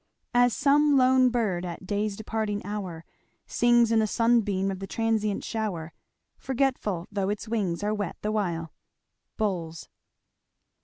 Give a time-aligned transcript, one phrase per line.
[0.33, 3.05] As some lone bird at day's departing hour
[3.45, 5.93] Sings in the sunbeam of the transient shower,
[6.39, 8.73] Forgetful though its wings are wet the while.
[9.37, 9.89] Bowles.